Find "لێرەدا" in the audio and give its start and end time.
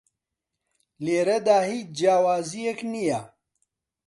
1.05-1.59